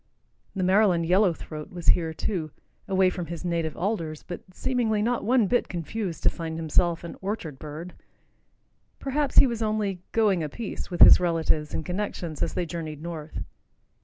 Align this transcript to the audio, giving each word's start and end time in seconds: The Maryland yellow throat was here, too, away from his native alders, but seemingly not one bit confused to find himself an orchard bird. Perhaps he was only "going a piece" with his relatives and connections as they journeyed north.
The 0.55 0.63
Maryland 0.63 1.05
yellow 1.05 1.31
throat 1.31 1.71
was 1.71 1.89
here, 1.89 2.11
too, 2.11 2.49
away 2.87 3.11
from 3.11 3.27
his 3.27 3.45
native 3.45 3.77
alders, 3.77 4.23
but 4.23 4.41
seemingly 4.51 4.99
not 5.03 5.23
one 5.23 5.45
bit 5.45 5.67
confused 5.67 6.23
to 6.23 6.29
find 6.31 6.57
himself 6.57 7.03
an 7.03 7.17
orchard 7.21 7.59
bird. 7.59 7.93
Perhaps 8.97 9.37
he 9.37 9.45
was 9.45 9.61
only 9.61 10.01
"going 10.11 10.41
a 10.41 10.49
piece" 10.49 10.89
with 10.89 11.01
his 11.01 11.19
relatives 11.19 11.71
and 11.75 11.85
connections 11.85 12.41
as 12.41 12.55
they 12.55 12.65
journeyed 12.65 12.99
north. 13.03 13.43